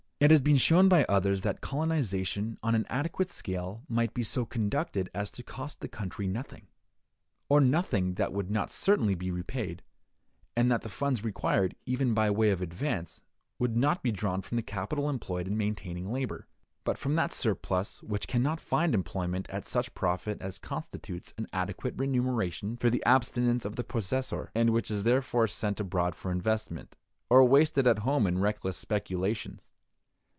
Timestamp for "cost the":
5.41-5.87